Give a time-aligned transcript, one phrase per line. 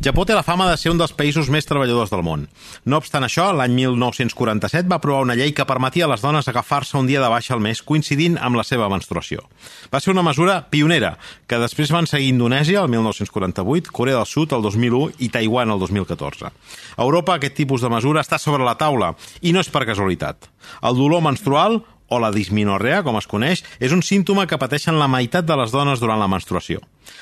[0.00, 2.46] Japó té la fama de ser un dels països més treballadors del món.
[2.88, 6.96] No obstant això, l'any 1947 va aprovar una llei que permetia a les dones agafar-se
[6.96, 9.44] un dia de baixa al mes coincidint amb la seva menstruació.
[9.92, 14.56] Va ser una mesura pionera, que després van seguir Indonèsia el 1948, Corea del Sud
[14.56, 16.48] el 2001 i Taiwan el 2014.
[16.48, 20.48] A Europa aquest tipus de mesura està sobre la taula i no és per casualitat.
[20.80, 25.12] El dolor menstrual o la disminorrea, com es coneix, és un símptoma que pateixen la
[25.12, 26.80] meitat de les dones durant la menstruació.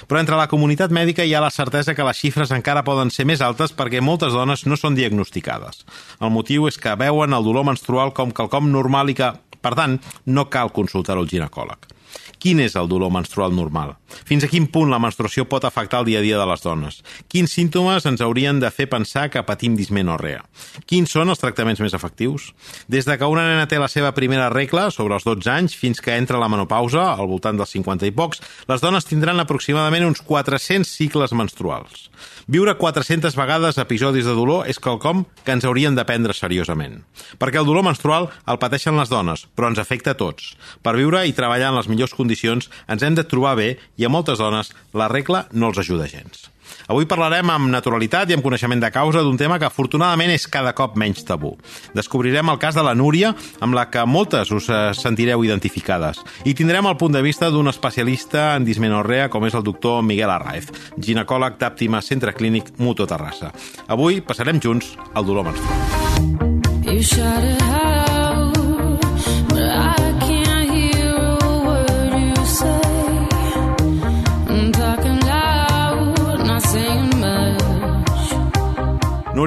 [0.09, 3.27] Però entre la comunitat mèdica hi ha la certesa que les xifres encara poden ser
[3.28, 5.84] més altes perquè moltes dones no són diagnosticades.
[6.20, 10.01] El motiu és que veuen el dolor menstrual com quelcom normal i que, per tant,
[10.27, 11.98] no cal consultar el ginecòleg.
[12.38, 13.97] Quin és el dolor menstrual normal?
[14.28, 17.01] Fins a quin punt la menstruació pot afectar el dia a dia de les dones?
[17.28, 20.45] Quins símptomes ens haurien de fer pensar que patim dismenorrea?
[20.87, 22.52] Quins són els tractaments més efectius?
[22.87, 26.00] Des de que una nena té la seva primera regla, sobre els 12 anys, fins
[26.00, 30.22] que entra la menopausa, al voltant dels 50 i pocs, les dones tindran aproximadament uns
[30.22, 32.09] 400 cicles menstruals.
[32.48, 37.03] Viure 400 vegades episodis de dolor és quelcom que ens haurien de prendre seriosament.
[37.36, 40.55] Perquè el dolor menstrual el pateixen les dones, però ens afecta a tots.
[40.81, 44.12] Per viure i treballar en les millors condicions ens hem de trobar bé i a
[44.12, 46.48] moltes dones la regla no els ajuda gens.
[46.89, 50.73] Avui parlarem amb naturalitat i amb coneixement de causa d'un tema que afortunadament és cada
[50.77, 51.55] cop menys tabú.
[51.97, 56.23] Descobrirem el cas de la Núria, amb la que moltes us eh, sentireu identificades.
[56.49, 60.33] I tindrem el punt de vista d'un especialista en dismenorrea com és el doctor Miguel
[60.33, 63.53] Arraez, ginecòleg d'Àptima Centre Clínic Muto Terrassa.
[63.89, 66.49] Avui passarem junts al dolor menstrual.
[66.89, 67.88] You shut it out,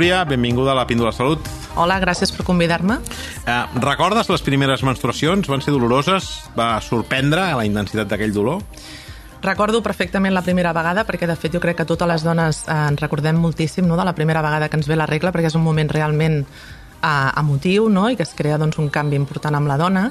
[0.02, 1.46] Núria, benvinguda a la Píndola Salut.
[1.78, 2.96] Hola, gràcies per convidar-me.
[3.46, 5.46] Eh, recordes les primeres menstruacions?
[5.46, 6.26] Van ser doloroses?
[6.58, 8.64] Va sorprendre la intensitat d'aquell dolor?
[9.46, 12.80] Recordo perfectament la primera vegada, perquè de fet jo crec que totes les dones eh,
[12.90, 15.60] ens recordem moltíssim no, de la primera vegada que ens ve la regla, perquè és
[15.60, 19.70] un moment realment eh, emotiu no, i que es crea doncs, un canvi important amb
[19.70, 20.08] la dona.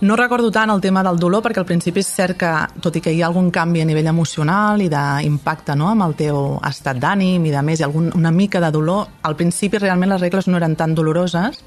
[0.00, 2.50] No recordo tant el tema del dolor perquè al principi és cert que,
[2.84, 6.14] tot i que hi ha algun canvi a nivell emocional i d'impacte no, amb el
[6.20, 6.38] teu
[6.68, 10.22] estat d'ànim i de més, ha algun, una mica de dolor, al principi realment les
[10.22, 11.58] regles no eren tan doloroses,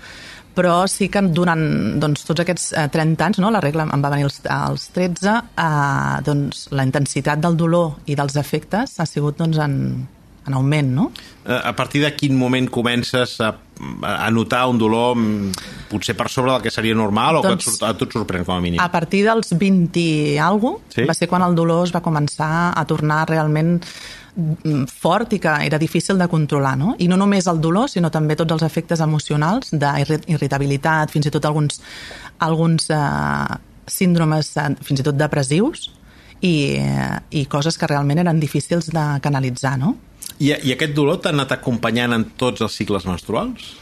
[0.55, 1.65] però sí que durant
[1.99, 5.35] doncs, tots aquests eh, 30 anys, no, la regla em va venir als, als 13,
[5.65, 9.77] eh, doncs, la intensitat del dolor i dels efectes ha sigut doncs, en,
[10.51, 11.11] en augment, no?
[11.45, 13.55] Eh, a partir de quin moment comences a,
[14.05, 17.87] a notar un dolor mm, potser per sobre del que seria normal o doncs, que
[17.87, 18.81] a tu et sorprèn com a mínim?
[18.83, 21.07] A partir dels 20 i alguna sí?
[21.09, 23.79] va ser quan el dolor es va començar a tornar realment
[24.35, 26.93] mm, fort i que era difícil de controlar, no?
[26.99, 31.49] I no només el dolor, sinó també tots els efectes emocionals d'irritabilitat, fins i tot
[31.49, 31.81] alguns,
[32.45, 33.57] alguns eh,
[33.89, 35.89] síndromes eh, fins i tot depressius
[36.41, 39.95] i, eh, i coses que realment eren difícils de canalitzar, no?
[40.41, 43.75] I, I aquest dolor t'ha anat acompanyant en tots els cicles menstruals?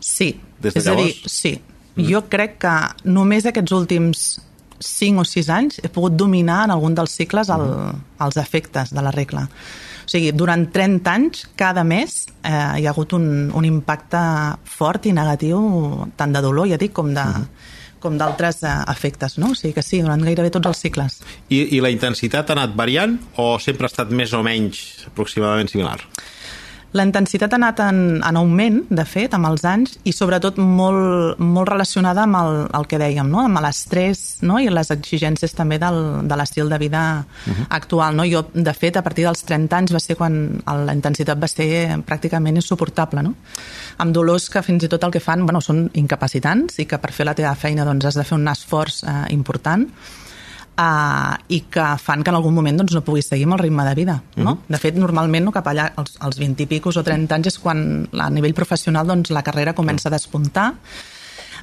[0.00, 0.32] Sí.
[0.60, 1.02] Des de és llavors?
[1.02, 1.54] a dir, sí.
[1.96, 2.06] Mm.
[2.06, 2.74] Jo crec que
[3.10, 4.24] només aquests últims
[4.80, 8.04] 5 o 6 anys he pogut dominar en algun dels cicles el, mm.
[8.26, 9.46] els efectes de la regla.
[10.04, 14.22] O sigui, durant 30 anys, cada mes, eh, hi ha hagut un, un impacte
[14.66, 15.60] fort i negatiu,
[16.18, 19.52] tant de dolor, ja dic, com de, mm com d'altres eh, efectes, no?
[19.54, 21.20] O sigui que sí, durant gairebé tots els cicles.
[21.48, 25.70] I, I la intensitat ha anat variant o sempre ha estat més o menys aproximadament
[25.70, 26.00] similar?
[26.90, 31.38] La intensitat ha anat en, en augment, de fet, amb els anys, i sobretot molt,
[31.38, 33.44] molt relacionada amb el, el que dèiem, no?
[33.46, 34.58] amb l'estrès no?
[34.58, 37.66] i les exigències també del, de l'estil de vida uh -huh.
[37.78, 38.16] actual.
[38.16, 38.26] No?
[38.26, 42.02] Jo, de fet, a partir dels 30 anys va ser quan la intensitat va ser
[42.06, 43.34] pràcticament insuportable, no?
[44.00, 47.12] Amb dolors que fins i tot el que fan bueno, són incapacitants i que per
[47.12, 49.86] fer la teva feina doncs, has de fer un esforç eh, important
[50.80, 53.86] uh, i que fan que en algun moment doncs, no puguis seguir amb el ritme
[53.88, 54.22] de vida.
[54.36, 54.42] No?
[54.42, 54.48] Mhm.
[54.48, 54.58] -huh.
[54.68, 57.58] De fet, normalment no, cap allà als, als 20 i picos o 30 anys és
[57.58, 60.74] quan a nivell professional doncs, la carrera comença a despuntar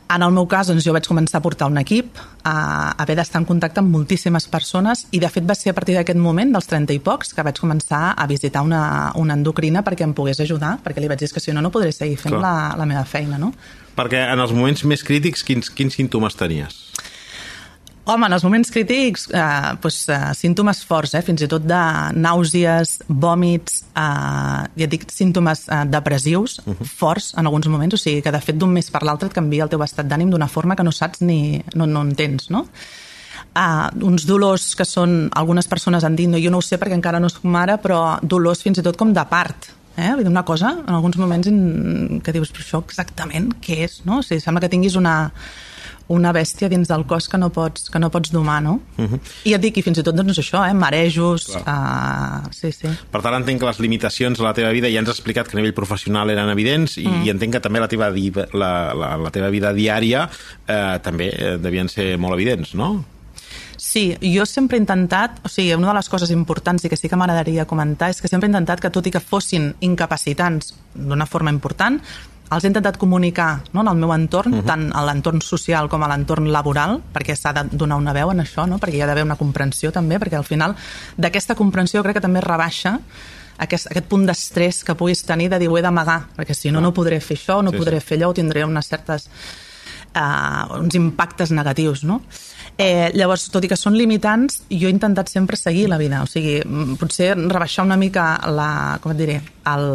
[0.09, 3.41] en el meu cas, doncs, jo vaig començar a portar un equip, a haver d'estar
[3.41, 6.69] en contacte amb moltíssimes persones i, de fet, va ser a partir d'aquest moment, dels
[6.69, 10.77] 30 i pocs, que vaig començar a visitar una, una endocrina perquè em pogués ajudar,
[10.83, 13.39] perquè li vaig dir que si no, no podré seguir fent la, la meva feina,
[13.41, 13.51] no?
[13.97, 16.86] Perquè en els moments més crítics, quins, quins símptomes tenies?
[18.07, 21.79] Home, en els moments crítics, eh, doncs, eh, símptomes forts, eh, fins i tot de
[22.15, 26.77] nàusees, vòmits, eh, ja dic, símptomes eh, depressius uh mhm.
[26.77, 26.87] -huh.
[26.87, 29.63] forts en alguns moments, o sigui que de fet d'un mes per l'altre et canvia
[29.63, 32.67] el teu estat d'ànim d'una forma que no saps ni no, no entens, no?
[33.55, 36.93] Uh, uns dolors que són, algunes persones han dit, no, jo no ho sé perquè
[36.93, 39.67] encara no soc mare, però dolors fins i tot com de part,
[39.97, 40.13] eh?
[40.13, 41.47] Vull dir, una cosa, en alguns moments
[42.23, 44.19] que dius, però això exactament què és, no?
[44.19, 45.31] O sigui, sembla que tinguis una,
[46.13, 48.79] una bèstia dins del cos que no pots, que no pots domar, no?
[48.97, 49.19] Uh -huh.
[49.43, 50.73] I et dic, i fins i tot doncs això, eh?
[50.73, 52.87] marejos, uh, sí, sí.
[53.11, 55.57] Per tant, entenc que les limitacions a la teva vida, ja ens has explicat que
[55.57, 57.25] a nivell professional eren evidents, i, mm.
[57.25, 58.09] i entenc que també la teva,
[58.53, 60.29] la, la, la teva vida diària
[60.67, 63.03] eh, també eh, devien ser molt evidents, no?
[63.77, 67.07] Sí, jo sempre he intentat, o sigui, una de les coses importants i que sí
[67.07, 71.27] que m'agradaria comentar és que sempre he intentat que tot i que fossin incapacitants d'una
[71.29, 72.01] forma important,
[72.47, 74.65] els he intentat comunicar no, en el meu entorn, uh -huh.
[74.65, 78.39] tant a l'entorn social com a l'entorn laboral, perquè s'ha de donar una veu en
[78.39, 78.77] això, no?
[78.77, 80.75] perquè hi ha d'haver una comprensió també, perquè al final
[81.17, 82.99] d'aquesta comprensió crec que també rebaixa
[83.57, 86.81] aquest, aquest punt d'estrès que puguis tenir de dir ho he d'amagar, perquè si no,
[86.81, 88.05] no podré fer això, no sí, podré sí.
[88.05, 89.29] fer allò, o tindré unes certes
[90.15, 92.21] uh, uns impactes negatius, no?
[92.77, 96.27] Eh, llavors, tot i que són limitants, jo he intentat sempre seguir la vida, o
[96.29, 96.59] sigui,
[96.99, 99.87] potser rebaixar una mica la, com et diré, el,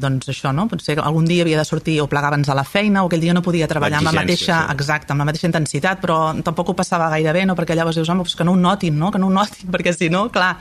[0.00, 0.66] doncs això, no?
[0.70, 3.34] Potser algun dia havia de sortir o plegar abans a la feina o aquell dia
[3.36, 4.74] no podia treballar amb la mateixa, sí.
[4.74, 7.56] exacte, amb la mateixa intensitat, però tampoc ho passava gaire bé, no?
[7.58, 9.12] Perquè llavors dius, home, que no ho notin, no?
[9.12, 10.54] Que no ho notin, perquè si no, clar,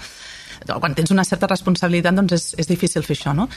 [0.67, 3.47] quan tens una certa responsabilitat doncs és, és difícil fer això, no?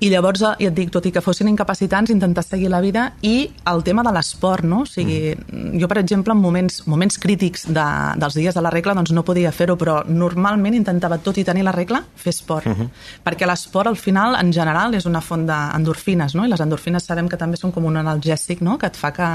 [0.00, 3.50] I llavors, ja et dic, tot i que fossin incapacitants, intentar seguir la vida i
[3.70, 4.82] el tema de l'esport, no?
[4.82, 5.78] O sigui, mm.
[5.80, 7.86] jo, per exemple, en moments, moments crítics de,
[8.20, 11.64] dels dies de la regla, doncs no podia fer-ho, però normalment intentava, tot i tenir
[11.66, 12.66] la regla, fer esport.
[12.66, 12.90] Mm-hmm.
[12.90, 13.22] -huh.
[13.24, 16.44] Perquè l'esport, al final, en general, és una font d'endorfines, no?
[16.44, 19.28] I les endorfines sabem que també són com un analgèsic, no?, que et fa que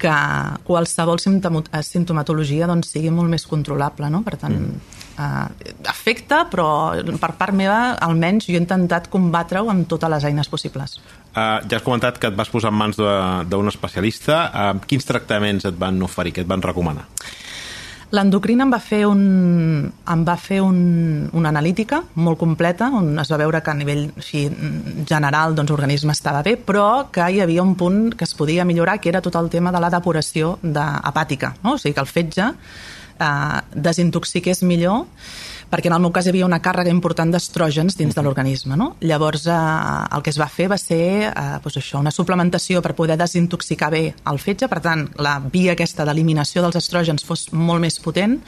[0.00, 0.14] que
[0.66, 4.24] qualsevol simptomatologia doncs, sigui molt més controlable, no?
[4.26, 6.68] Per tant, mm eh, afecta, però
[7.20, 10.98] per part meva, almenys, jo he intentat combatre-ho amb totes les eines possibles.
[11.30, 12.98] Uh, ja has comentat que et vas posar en mans
[13.50, 14.40] d'un especialista.
[14.50, 17.06] Uh, quins tractaments et van oferir, què et van recomanar?
[18.10, 19.20] L'endocrina em va fer, un,
[19.86, 20.78] em va fer un,
[21.38, 24.48] una analítica molt completa, on es va veure que a nivell així,
[25.06, 28.98] general doncs, l'organisme estava bé, però que hi havia un punt que es podia millorar,
[28.98, 31.54] que era tot el tema de la depuració de, hepàtica.
[31.62, 31.76] No?
[31.76, 35.06] O sigui que el fetge eh, desintoxiqués millor
[35.70, 38.76] perquè en el meu cas hi havia una càrrega important d'estrògens dins de l'organisme.
[38.76, 38.94] No?
[39.00, 39.56] Llavors, eh,
[40.16, 43.90] el que es va fer va ser eh, doncs això, una suplementació per poder desintoxicar
[43.94, 48.40] bé el fetge, per tant, la via aquesta d'eliminació dels estrògens fos molt més potent,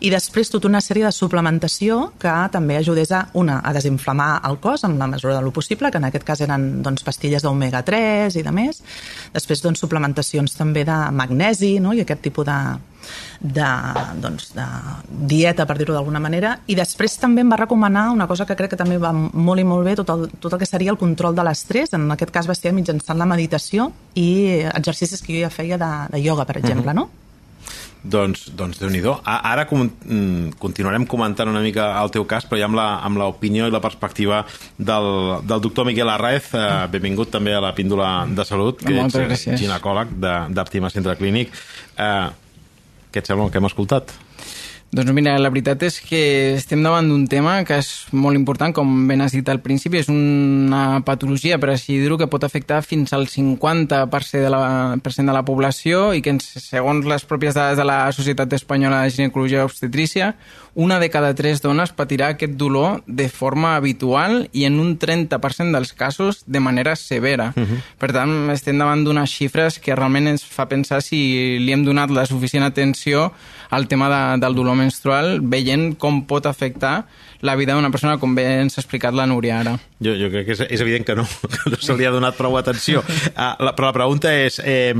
[0.00, 4.56] i després tota una sèrie de suplementació que també ajudés a, una, a desinflamar el
[4.62, 8.38] cos en la mesura de lo possible, que en aquest cas eren doncs, pastilles d'omega-3
[8.40, 8.80] i de més,
[9.34, 11.92] després doncs, suplementacions també de magnesi no?
[11.92, 12.58] i aquest tipus de,
[13.40, 13.68] de,
[14.24, 14.66] doncs, de
[15.34, 18.72] dieta, per dir-ho d'alguna manera, i després també em va recomanar una cosa que crec
[18.74, 21.36] que també va molt i molt bé, tot el, tot el que seria el control
[21.36, 24.30] de l'estrès, en aquest cas va ser mitjançant la meditació i
[24.74, 27.04] exercicis que jo ja feia de, de ioga, per exemple, uh -huh.
[27.04, 27.29] no?
[28.02, 32.60] Doncs, doncs déu nhi Ara com, mm, continuarem comentant una mica el teu cas, però
[32.60, 32.68] ja
[33.04, 34.46] amb l'opinió i la perspectiva
[34.78, 35.08] del,
[35.44, 36.54] del doctor Miquel Arraez.
[36.54, 39.60] Eh, benvingut també a la píndola de salut, que Moltes ets gràcies.
[39.60, 41.52] ginecòleg d'Àptima Centre Clínic.
[41.98, 42.28] Eh,
[43.12, 44.16] què et sembla el que hem escoltat?
[44.90, 46.20] Doncs mira, la veritat és que
[46.56, 50.08] estem davant d'un tema que és molt important, com ben has dit al principi, és
[50.10, 55.44] una patologia, per així dir-ho, que pot afectar fins al 50% de la, de la
[55.46, 60.34] població i que, segons les pròpies dades de la Societat Espanyola de Ginecologia i Obstetrícia,
[60.74, 65.74] una de cada tres dones patirà aquest dolor de forma habitual i en un 30%
[65.74, 67.52] dels casos de manera severa.
[67.56, 67.66] Uh mhm.
[67.66, 67.80] -huh.
[67.98, 72.10] Per tant, estem davant d'unes xifres que realment ens fa pensar si li hem donat
[72.10, 73.32] la suficient atenció
[73.70, 77.04] al tema de, del dolor menstrual, veient com pot afectar
[77.46, 79.76] la vida d'una persona, com bé ens ha explicat la Núria ara.
[80.02, 82.38] Jo, jo crec que és, és evident que no, que no se li ha donat
[82.40, 83.04] prou atenció.
[83.32, 84.94] Uh, la, però la pregunta és, eh,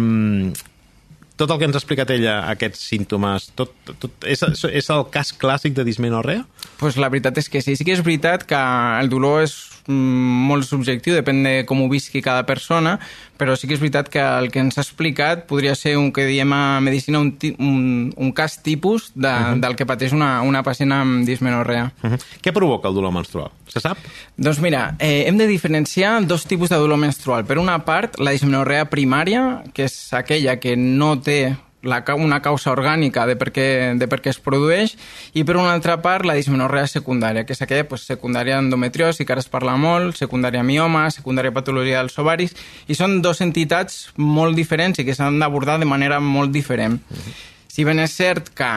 [1.40, 5.32] tot el que ens ha explicat ella, aquests símptomes, tot, tot, és, és el cas
[5.40, 6.44] clàssic de dismenorrea?
[6.80, 7.76] Pues la veritat és que sí.
[7.76, 9.52] Sí que és veritat que el dolor és
[9.84, 12.96] mm, molt subjectiu, depèn de com ho visqui cada persona,
[13.36, 16.24] però sí que és veritat que el que ens ha explicat podria ser un que
[16.24, 17.84] diem a medicina un, un,
[18.16, 19.52] un cas tipus de, uh.
[19.52, 19.60] -huh.
[19.60, 21.92] del que pateix una, una pacient amb dismenorrea.
[22.02, 22.10] Uh.
[22.10, 22.20] -huh.
[22.42, 23.50] Què provoca el dolor menstrual?
[23.66, 23.98] Se sap?
[24.36, 27.44] Doncs mira, eh, hem de diferenciar dos tipus de dolor menstrual.
[27.44, 32.72] Per una part, la dismenorrea primària, que és aquella que no té la, una causa
[32.72, 33.66] orgànica de per, què,
[33.98, 34.96] de per què es produeix
[35.34, 39.32] i per una altra part la dismenorrea secundària, que és aquella pues, secundària endometriosi, que
[39.36, 42.56] ara es parla molt, secundària mioma, secundària patologia dels ovaris,
[42.88, 47.00] i són dues entitats molt diferents i que s'han d'abordar de manera molt diferent.
[47.10, 47.38] Uh -huh.
[47.70, 48.68] Si ben és cert que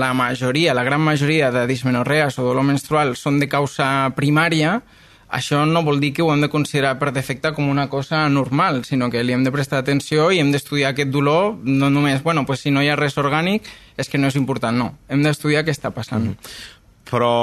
[0.00, 4.80] la majoria, la gran majoria de dismenorrees o dolor menstrual són de causa primària,
[5.30, 8.84] això no vol dir que ho hem de considerar per defecte com una cosa normal,
[8.84, 12.44] sinó que li hem de prestar atenció i hem d'estudiar aquest dolor, no només, bueno,
[12.46, 14.94] pues si no hi ha res orgànic, és que no és important, no.
[15.08, 16.32] Hem d'estudiar què està passant.
[16.32, 16.54] Mm.
[17.10, 17.34] Però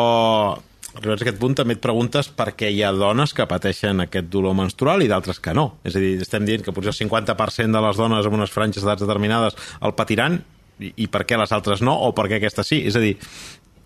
[0.97, 4.29] arribats a aquest punt també et preguntes per què hi ha dones que pateixen aquest
[4.33, 5.69] dolor menstrual i d'altres que no.
[5.87, 8.83] És a dir, estem dient que potser el 50% de les dones amb unes franges
[8.83, 10.41] d'edats determinades el patiran
[10.79, 12.81] i, i per què les altres no o per què aquestes sí.
[12.89, 13.15] És a dir,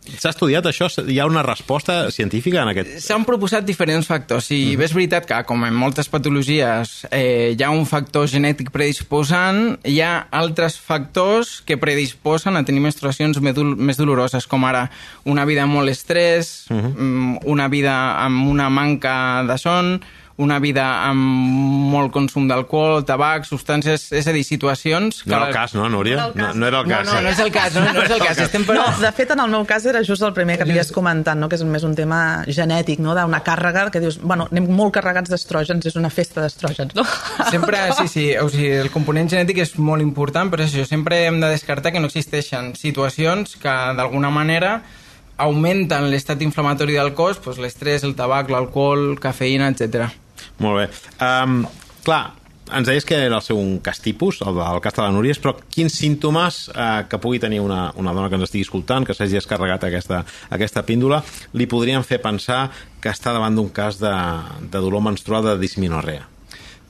[0.01, 0.87] S'ha estudiat això?
[0.89, 2.95] Hi ha una resposta científica en aquest...
[3.03, 4.47] S'han proposat diferents factors.
[4.49, 4.83] Si mm -hmm.
[4.83, 10.01] és veritat que, com en moltes patologies, eh, hi ha un factor genètic predisposant, hi
[10.01, 14.89] ha altres factors que predisposen a tenir menstruacions més doloroses, com ara
[15.23, 17.39] una vida amb molt estrès, mm -hmm.
[17.43, 20.01] una vida amb una manca de son,
[20.37, 25.23] una vida amb molt consum d'alcohol, tabac, substàncies, és a dir, situacions...
[25.27, 26.29] No era el cas, no, Núria?
[26.35, 27.07] No, no era el cas.
[27.07, 28.39] No, no, no és el cas, no, no és el cas.
[28.45, 28.77] Estem per...
[28.79, 31.49] No, de fet, en el meu cas era just el primer que havies comentat, no?
[31.51, 33.15] que és més un tema genètic, no?
[33.17, 37.05] d'una càrrega que dius, bueno, anem molt carregats d'estrògens, és una festa d'estrògens, no?
[37.53, 41.23] Sempre, sí, sí, o sigui, el component genètic és molt important, però és això, sempre
[41.25, 44.79] hem de descartar que no existeixen situacions que, d'alguna manera,
[45.45, 50.11] augmenten l'estat inflamatori del cos, doncs l'estrès, el tabac, l'alcohol, cafeïna, etc.
[50.61, 50.85] Molt bé.
[51.21, 51.63] Um,
[52.05, 52.23] clar,
[52.71, 55.35] ens deies que era el seu un cas tipus, el del cas de la Núria,
[55.41, 59.15] però quins símptomes eh, que pugui tenir una, una dona que ens estigui escoltant, que
[59.17, 61.21] s'hagi descarregat aquesta, aquesta píndola,
[61.57, 62.69] li podrien fer pensar
[63.01, 64.13] que està davant d'un cas de,
[64.61, 66.27] de dolor menstrual de disminorrea?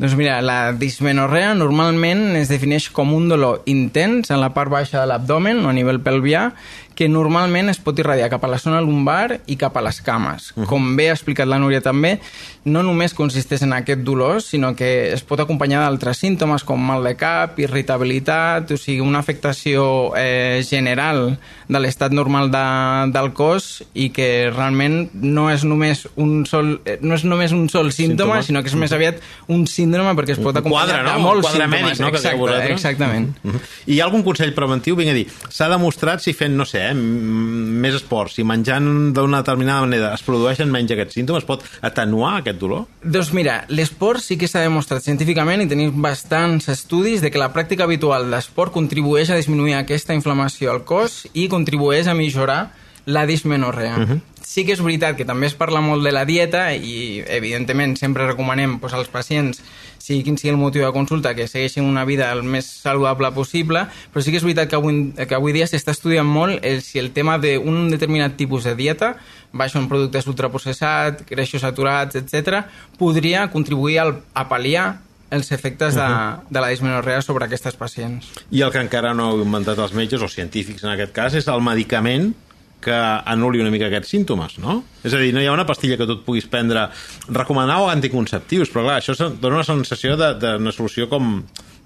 [0.02, 4.98] Doncs mira, la dismenorrea normalment es defineix com un dolor intens en la part baixa
[4.98, 6.48] de l'abdomen o a nivell pelvià
[6.96, 10.52] que normalment es pot irradiar cap a la zona lumbar i cap a les cames.
[10.56, 10.68] Uh -huh.
[10.68, 12.20] Com bé ha explicat la Núria també,
[12.64, 17.04] no només consisteix en aquest dolor, sinó que es pot acompanyar d'altres símptomes com mal
[17.04, 23.84] de cap, irritabilitat, o sigui, una afectació eh, general de l'estat normal de, del cos
[23.94, 28.42] i que realment no és només un sol, eh, no és només un sol símptoma,
[28.42, 28.44] símptoma.
[28.44, 29.16] sinó que és més aviat
[29.48, 31.14] un síndrome perquè es pot acompanyar quadre, no?
[31.14, 31.82] de molts símptomes.
[31.82, 32.08] Mèdic, no?
[32.08, 33.38] Exacte, exactament.
[33.44, 33.62] Uh -huh.
[33.86, 34.96] I hi ha algun consell preventiu?
[34.96, 39.42] Vinc a dir, s'ha demostrat si fent, no sé, eh, més esport, si menjant d'una
[39.44, 42.86] determinada manera es produeixen menys aquests símptomes, pot atenuar aquest dolor?
[43.04, 47.52] Doncs mira, l'esport sí que s'ha demostrat científicament i tenim bastants estudis de que la
[47.54, 52.62] pràctica habitual d'esport contribueix a disminuir aquesta inflamació al cos i contribueix a millorar
[53.06, 53.96] la dismenorrea.
[53.98, 54.20] Uh -huh.
[54.46, 58.28] Sí que és veritat que també es parla molt de la dieta i, evidentment, sempre
[58.28, 59.62] recomanem pues, als pacients,
[60.02, 63.86] sigui quin sigui el motiu de consulta, que segueixin una vida el més saludable possible,
[64.14, 67.00] però sí que és veritat que avui, que avui dia s'està estudiant molt el, si
[67.00, 69.14] el tema d'un determinat tipus de dieta,
[69.54, 72.66] baix en productes ultraprocessats, greixos saturats, etc.,
[73.00, 74.90] podria contribuir al, a pal·liar
[75.32, 76.40] els efectes de, uh -huh.
[76.50, 78.28] de la dismenorrea sobre aquestes pacients.
[78.52, 81.48] I el que encara no heu inventat els metges o científics en aquest cas és
[81.48, 82.36] el medicament
[82.84, 83.00] que
[83.34, 84.82] anul·li una mica aquests símptomes, no?
[85.06, 86.88] És a dir, no hi ha una pastilla que tu et puguis prendre
[87.30, 91.38] recomanar o anticonceptius, però clar, això dona una sensació d'una solució com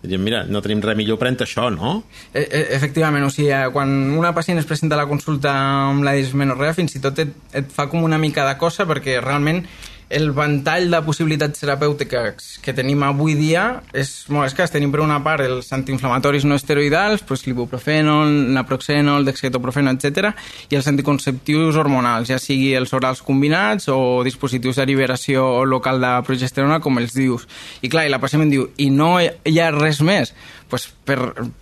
[0.05, 1.95] Diríem, mira, no tenim res millor, pren això, no?
[2.29, 5.53] E, e efectivament, o sigui, eh, quan una pacient es presenta a la consulta
[5.89, 9.17] amb la dismenorrea, fins i tot et, et fa com una mica de cosa perquè
[9.23, 9.63] realment
[10.09, 14.73] el ventall de possibilitats terapèutiques que tenim avui dia és molt escàs.
[14.73, 20.33] Tenim per una part els antiinflamatoris no esteroidals, doncs l'ibuprofènol, naproxènol, dextroprofeno, etc.
[20.69, 26.81] i els anticonceptius hormonals, ja sigui els orals combinats o dispositius d'alliberació local de progesterona,
[26.83, 27.47] com els dius.
[27.81, 30.35] I clar, i la pacient em diu, i no hi ha res més?
[30.69, 31.19] Pues per,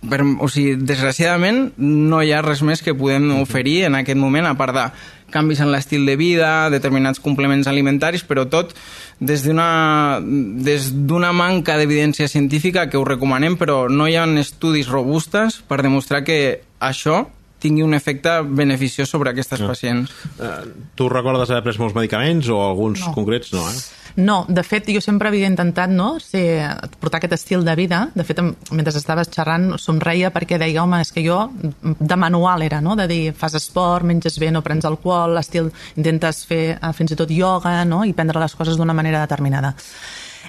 [0.08, 4.48] per, o sigui, desgraciadament no hi ha res més que podem oferir en aquest moment
[4.48, 4.86] a part de
[5.34, 8.74] canvis en l'estil de vida, determinats complements alimentaris, però tot
[9.18, 15.82] des d'una manca d'evidència científica que ho recomanem, però no hi ha estudis robustes per
[15.82, 17.24] demostrar que això
[17.64, 19.72] tingui un efecte beneficiós sobre aquestes no.
[19.72, 20.12] pacients.
[20.36, 20.62] Uh,
[20.94, 23.12] tu recordes haver pres molts medicaments o alguns no.
[23.16, 23.52] concrets?
[23.56, 24.02] No, eh?
[24.16, 26.62] No, de fet, jo sempre havia intentat no, ser,
[27.02, 28.04] portar aquest estil de vida.
[28.14, 28.38] De fet,
[28.70, 31.40] mentre estaves xerrant, somreia perquè deia, home, és que jo
[31.82, 36.44] de manual era, no?, de dir, fas esport, menges bé, no prens alcohol, l'estil, intentes
[36.46, 39.74] fer eh, fins i tot ioga, no?, i prendre les coses d'una manera determinada.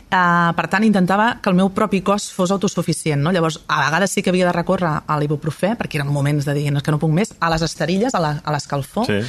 [0.06, 3.20] Uh, per tant, intentava que el meu propi cos fos autosuficient.
[3.22, 3.34] No?
[3.36, 6.70] Llavors, a vegades sí que havia de recórrer a l'ibuprofè, perquè eren moments de dir
[6.82, 8.22] que no puc més, a les esterilles, a
[8.54, 9.22] l'escalfor, sí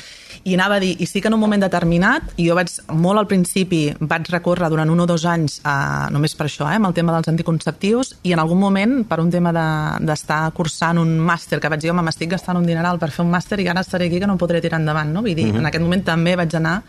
[0.47, 3.19] i anava a dir, i sí que en un moment determinat, i jo vaig, molt
[3.19, 6.87] al principi, vaig recórrer durant un o dos anys a, només per això, eh, amb
[6.87, 11.17] el tema dels anticonceptius, i en algun moment, per un tema d'estar de, cursant un
[11.19, 13.83] màster, que vaig dir, home, m'estic gastant un dineral per fer un màster i ara
[13.83, 15.25] estaré aquí que no podré tirar endavant, no?
[15.27, 15.57] Vull dir, uh mhm.
[15.57, 15.61] -huh.
[15.61, 16.83] en aquest moment també vaig anar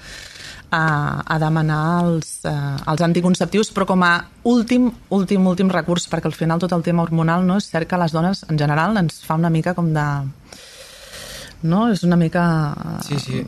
[0.72, 4.14] a, a demanar els, uh, els anticonceptius, però com a
[4.48, 8.00] últim, últim, últim recurs, perquè al final tot el tema hormonal no és cert que
[8.00, 10.08] les dones en general ens fa una mica com de
[11.64, 11.88] no?
[11.92, 12.46] És una mica...
[13.08, 13.44] Sí, sí.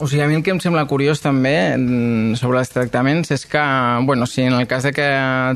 [0.00, 1.74] O sigui, a mi el que em sembla curiós també
[2.40, 3.64] sobre els tractaments és que,
[4.06, 5.08] bueno, si en el cas de que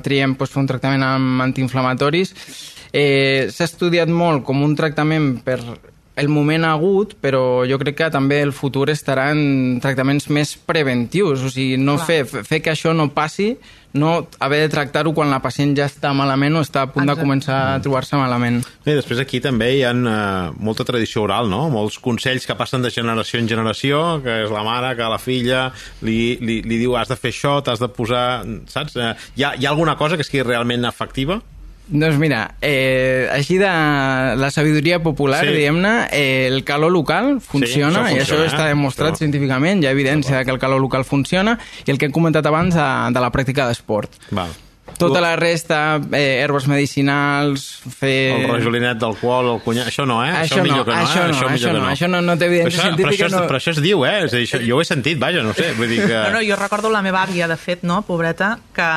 [0.04, 2.34] triem pues, fer un tractament amb antiinflamatoris,
[2.92, 5.62] eh, s'ha estudiat molt com un tractament per
[6.18, 11.44] el moment agut, però jo crec que també el futur estarà en tractaments més preventius,
[11.46, 13.52] o sigui, no fer, fer que això no passi,
[13.98, 17.20] no haver de tractar-ho quan la pacient ja està malament o està a punt Exacte.
[17.20, 18.60] de començar a trobar-se malament.
[18.84, 21.66] I després aquí també hi ha uh, molta tradició oral, no?
[21.72, 25.20] Molts consells que passen de generació en generació, que és la mare que a la
[25.22, 25.68] filla
[26.04, 28.26] li, li, li diu has de fer això, t'has de posar...
[28.68, 28.98] Saps?
[28.98, 31.40] Uh, hi, ha, hi ha alguna cosa que sigui realment efectiva?
[31.88, 33.68] Doncs mira, eh, així de
[34.36, 35.54] la sabidoria popular, sí.
[35.56, 39.24] diguem-ne, eh, el calor local funciona, sí, això funciona, i això està demostrat això.
[39.24, 42.76] científicament, hi ha evidència que el calor local funciona, i el que hem comentat abans
[42.76, 44.20] de, de la pràctica d'esport.
[44.36, 44.52] Val.
[44.98, 48.32] Tota la resta, eh, herbes medicinals, fer...
[48.34, 49.86] El rajolinet d'alcohol, el cunyat...
[49.92, 50.32] Això no, eh?
[50.32, 51.28] Això, això no, que no, això, eh?
[51.28, 53.14] no, això, això no, no, això no, no té evidència això, científica.
[53.14, 53.42] Però això, no...
[53.46, 54.14] però això es diu, eh?
[54.24, 55.68] És dir, això, jo ho he sentit, vaja, no sé.
[55.78, 56.16] Vull dir que...
[56.16, 58.88] No, no, jo recordo la meva àvia, de fet, no, pobreta, que...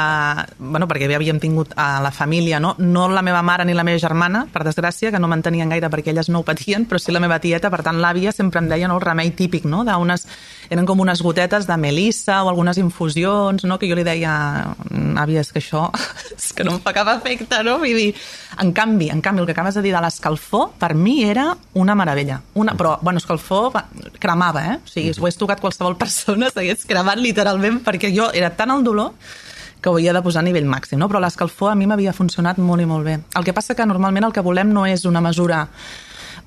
[0.57, 2.73] Bueno, perquè ja havíem tingut a la família, no?
[2.81, 6.15] No la meva mare ni la meva germana, per desgràcia, que no mantenien gaire perquè
[6.15, 8.89] elles no ho patien, però sí la meva tieta, per tant, l'àvia sempre em deia
[8.89, 9.85] no, el remei típic, no?
[9.85, 10.25] D'unes...
[10.71, 13.75] Eren com unes gotetes de melissa o algunes infusions, no?
[13.75, 14.31] Que jo li deia,
[15.19, 15.90] àvia, és que això...
[16.37, 17.77] És que no em fa cap efecte, no?
[17.81, 18.09] Vull dir,
[18.63, 21.95] en canvi, en canvi, el que acabes de dir de l'escalfor, per mi era una
[21.95, 22.41] meravella.
[22.55, 23.71] Una, però, bueno, escalfor
[24.19, 24.79] cremava, eh?
[24.81, 28.73] O sigui, si ho hagués tocat qualsevol persona, s'hagués cremat literalment, perquè jo era tan
[28.75, 29.15] el dolor
[29.81, 31.07] que ho havia de posar a nivell màxim, no?
[31.09, 33.17] però l'escalfor a mi m'havia funcionat molt i molt bé.
[33.33, 35.63] El que passa que normalment el que volem no és una mesura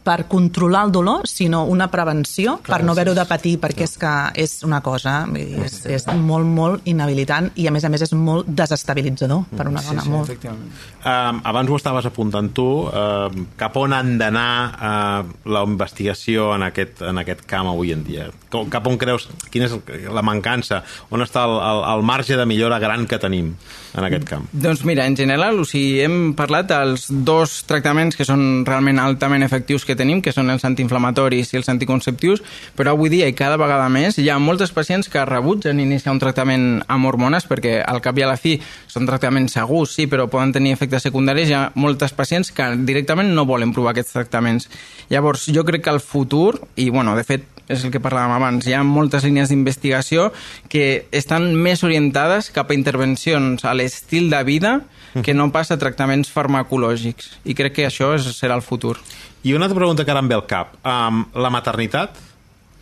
[0.05, 3.89] per controlar el dolor, sinó una prevenció Clar, per no haver-ho de patir, perquè no.
[3.89, 4.13] és que
[4.45, 8.49] és una cosa, és, és molt, molt inhabilitant i a més a més és molt
[8.49, 10.05] desestabilitzador per una dona.
[10.05, 10.29] Sí, sí, molt.
[10.29, 10.75] efectivament.
[11.05, 16.67] Um, abans ho estaves apuntant tu, uh, cap on han d'anar uh, la investigació en
[16.69, 18.29] aquest, en aquest camp avui en dia?
[18.71, 20.83] Cap on creus, quina és la mancança?
[21.11, 23.55] On està el, el, el marge de millora gran que tenim
[23.95, 24.47] en aquest camp?
[24.53, 29.45] Doncs mira, en general, o sigui, hem parlat dels dos tractaments que són realment altament
[29.47, 32.43] efectius que que tenim, que són els antiinflamatoris i els anticonceptius,
[32.77, 36.21] però avui dia i cada vegada més hi ha moltes pacients que rebutgen iniciar un
[36.23, 38.59] tractament amb hormones perquè al cap i a la fi
[38.91, 41.49] són tractaments segurs, sí, però poden tenir efectes secundaris.
[41.51, 44.69] Hi ha moltes pacients que directament no volen provar aquests tractaments.
[45.13, 48.67] Llavors, jo crec que el futur, i bueno, de fet és el que parlàvem abans,
[48.67, 50.31] hi ha moltes línies d'investigació
[50.73, 54.75] que estan més orientades cap a intervencions a l'estil de vida
[55.23, 57.39] que no pas a tractaments farmacològics.
[57.47, 58.97] I crec que això és, serà el futur.
[59.45, 60.75] I una altra pregunta que ara em ve al cap.
[60.83, 62.19] Um, la maternitat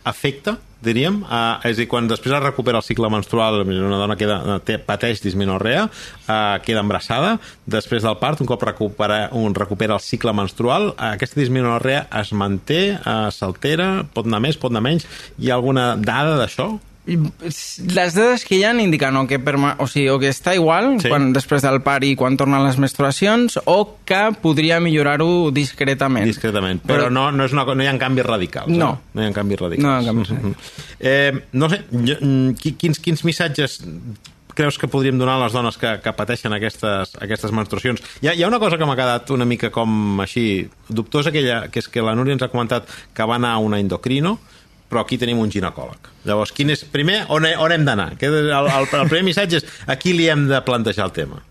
[0.09, 1.21] afecta, diríem?
[1.23, 4.77] Uh, és a dir, quan després es recupera el cicle menstrual, una dona queda, té,
[4.77, 10.35] pateix disminorrea, uh, queda embarassada, després del part, un cop recupera, un recupera el cicle
[10.35, 15.07] menstrual, uh, aquesta disminorrea es manté, uh, s'altera, pot anar més, pot anar menys?
[15.39, 16.73] Hi ha alguna dada d'això?
[17.05, 20.93] Les dades que hi ha indiquen o que, perma, o sigui, o que està igual
[21.03, 21.11] sí.
[21.11, 26.27] quan, després del part i quan tornen les menstruacions o que podria millorar-ho discretament.
[26.29, 28.71] Discretament, però, però no, no, és una, no hi ha canvis radicals.
[28.71, 28.93] No.
[28.95, 29.17] Eh?
[29.17, 29.83] No hi ha canvis radicals.
[29.83, 30.77] No hi ha canvis radicals.
[30.99, 33.81] Eh, no sé, jo, mm, quins, quins missatges
[34.53, 38.03] creus que podríem donar a les dones que, que pateixen aquestes, aquestes menstruacions?
[38.21, 41.65] Hi ha, hi ha una cosa que m'ha quedat una mica com així dubtosa, aquella,
[41.73, 44.37] que és que la Núria ens ha comentat que va anar a una endocrino,
[44.89, 46.11] però aquí tenim un ginecòleg.
[46.27, 48.11] Llavors, quin és, primer, on, on hem d'anar?
[48.19, 51.41] El, el, el primer missatge és a qui li hem de plantejar el tema?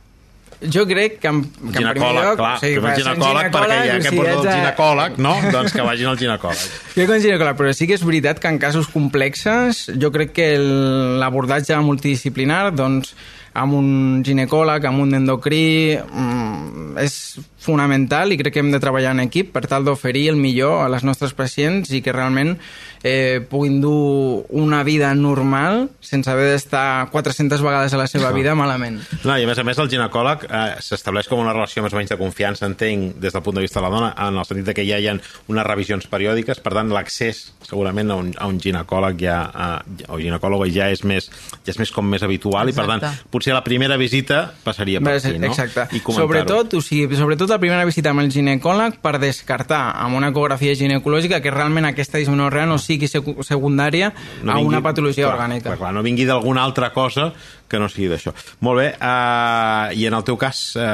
[0.62, 2.36] Jo crec que en, que en primer lloc...
[2.38, 5.34] Clar, sí, primer ginecòleg, ginecòleg, perquè ja que porta el ginecòleg, no?
[5.50, 6.76] doncs que vagin al ginecòleg.
[6.98, 10.48] Jo com ginecòleg, però sí que és veritat que en casos complexes jo crec que
[10.60, 13.16] l'abordatge multidisciplinar doncs,
[13.54, 13.88] amb un
[14.24, 19.52] ginecòleg, amb un endocrí, mm, és fonamental i crec que hem de treballar en equip
[19.54, 22.56] per tal d'oferir el millor a les nostres pacients i que realment
[23.02, 28.54] eh, puguin dur una vida normal sense haver d'estar 400 vegades a la seva vida
[28.58, 29.00] malament.
[29.22, 32.00] No, I a més a més el ginecòleg eh, s'estableix com una relació més o
[32.00, 34.74] menys de confiança, entenc, des del punt de vista de la dona, en el sentit
[34.74, 35.16] que ja hi ha
[35.50, 40.18] unes revisions periòdiques, per tant l'accés segurament a un, a un ginecòleg ja, eh, o
[40.18, 41.30] ginecòloga ja és més,
[41.62, 42.82] ja és més com més habitual Exacte.
[42.82, 45.50] i per tant potser la primera visita passaria per aquí, no?
[45.50, 45.88] Exacte.
[45.96, 50.30] I sobretot, o sigui, sobretot la primera visita amb el ginecòleg per descartar amb una
[50.30, 55.34] ecografia ginecològica que realment aquesta dismenorrea no sigui secundària no vingui, a una patologia clar,
[55.34, 55.72] orgànica.
[55.72, 57.32] Clar, clar, no vingui d'alguna altra cosa
[57.72, 58.34] que no sigui d'això.
[58.64, 60.84] Molt bé, uh, i en el teu cas, uh,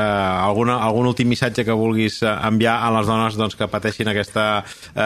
[0.46, 4.46] alguna, algun últim missatge que vulguis eh, enviar a les dones doncs, que pateixin aquesta,
[4.94, 5.02] uh,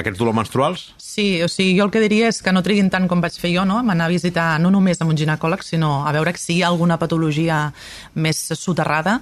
[0.00, 0.84] aquests dolors menstruals?
[0.98, 3.54] Sí, o sigui, jo el que diria és que no triguin tant com vaig fer
[3.54, 3.80] jo, no?
[3.82, 6.98] anar a visitar no només amb un ginecòleg, sinó a veure si hi ha alguna
[6.98, 7.66] patologia
[8.14, 9.20] més soterrada,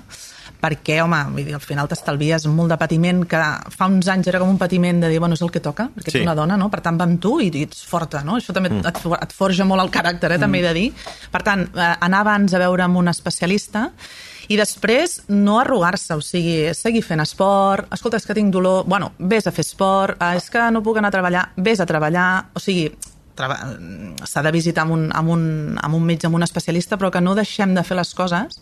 [0.61, 3.40] perquè, home, vull dir, al final t'estalvies molt de patiment, que
[3.75, 6.12] fa uns anys era com un patiment de dir, bueno, és el que toca, perquè
[6.12, 6.18] sí.
[6.20, 6.70] ets una dona, no?
[6.73, 8.38] Per tant, va amb tu i, ets forta, no?
[8.40, 8.88] Això també mm.
[8.90, 10.46] et, et forja molt el caràcter, eh, mm.
[10.46, 10.88] també he de dir.
[11.33, 13.90] Per tant, eh, anar abans a veure amb un especialista
[14.51, 19.12] I després, no arrugar-se, o sigui, seguir fent esport, escolta, és que tinc dolor, bueno,
[19.18, 22.27] vés a fer esport, ah, és que no puc anar a treballar, vés a treballar,
[22.59, 22.88] o sigui,
[24.27, 25.44] s'ha de visitar amb un, amb, un,
[25.81, 28.59] amb un metge, amb un especialista, però que no deixem de fer les coses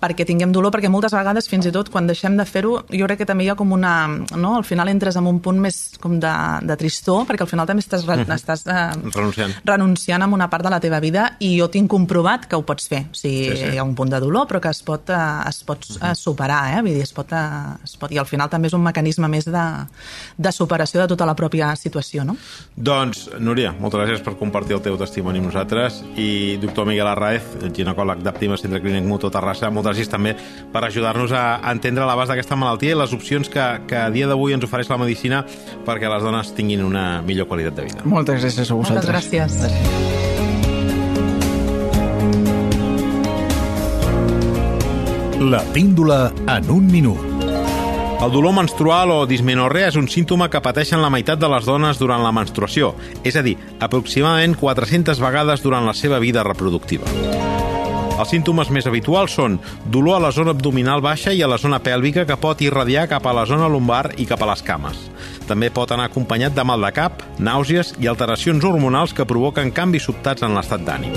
[0.00, 3.22] perquè tinguem dolor, perquè moltes vegades, fins i tot, quan deixem de fer-ho, jo crec
[3.22, 3.92] que també hi ha com una...
[4.36, 4.54] No?
[4.58, 6.32] Al final entres en un punt més com de,
[6.68, 8.34] de tristor, perquè al final també estàs, uh mhm.
[8.34, 9.54] estàs eh, renunciant.
[9.64, 12.88] renunciant a una part de la teva vida i jo tinc comprovat que ho pots
[12.88, 13.04] fer.
[13.10, 13.72] O sigui, sí, sí.
[13.74, 16.14] hi ha un punt de dolor, però que es pot, eh, es pot uh -huh.
[16.14, 16.82] superar, eh?
[16.82, 18.12] Vull dir, es pot, eh, es pot...
[18.12, 19.66] I al final també és un mecanisme més de,
[20.36, 22.36] de superació de tota la pròpia situació, no?
[22.76, 27.42] Doncs, Núria, moltes gràcies per compartir el teu testimoni amb nosaltres i doctor Miguel Arraez,
[27.74, 30.34] ginecòleg d'Àptima Centre Clínic Mutu Terrassa, moltes gràcies també
[30.72, 34.56] per ajudar-nos a entendre l'abast d'aquesta malaltia i les opcions que, que a dia d'avui
[34.56, 35.44] ens ofereix la medicina
[35.86, 38.04] perquè les dones tinguin una millor qualitat de vida.
[38.04, 39.08] Moltes gràcies a vosaltres.
[39.08, 39.60] Moltes gràcies.
[39.64, 40.28] gràcies.
[45.38, 47.18] La píndola en un minut.
[48.20, 52.00] El dolor menstrual o dismenorrea és un símptoma que pateixen la meitat de les dones
[52.02, 52.90] durant la menstruació,
[53.22, 57.06] és a dir, aproximadament 400 vegades durant la seva vida reproductiva.
[58.18, 59.60] Els símptomes més habituals són
[59.94, 63.26] dolor a la zona abdominal baixa i a la zona pèlvica que pot irradiar cap
[63.30, 64.98] a la zona lumbar i cap a les cames.
[65.46, 70.10] També pot anar acompanyat de mal de cap, nàusees i alteracions hormonals que provoquen canvis
[70.10, 71.14] sobtats en l'estat d'ànim.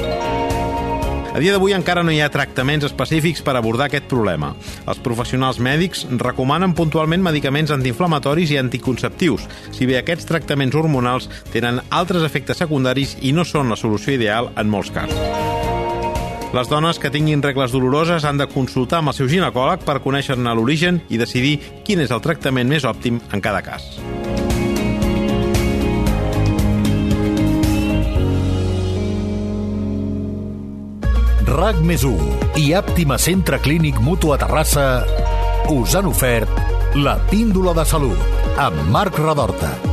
[1.32, 4.52] A dia d'avui encara no hi ha tractaments específics per abordar aquest problema.
[4.86, 11.82] Els professionals mèdics recomanen puntualment medicaments antiinflamatoris i anticonceptius, si bé aquests tractaments hormonals tenen
[11.90, 15.51] altres efectes secundaris i no són la solució ideal en molts casos.
[16.52, 20.52] Les dones que tinguin regles doloroses han de consultar amb el seu ginecòleg per conèixer-ne
[20.52, 21.54] l'origen i decidir
[21.88, 23.88] quin és el tractament més òptim en cada cas.
[31.52, 32.04] RAC més
[32.60, 35.06] i Àptima Centre Clínic Mutu a Terrassa
[35.72, 39.91] us han ofert la píndola de salut amb Marc Radorta.